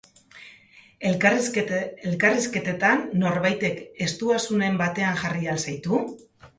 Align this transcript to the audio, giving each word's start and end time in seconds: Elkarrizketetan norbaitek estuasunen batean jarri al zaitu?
Elkarrizketetan 1.09 3.05
norbaitek 3.27 3.87
estuasunen 4.09 4.85
batean 4.85 5.25
jarri 5.25 5.57
al 5.57 5.67
zaitu? 5.71 6.07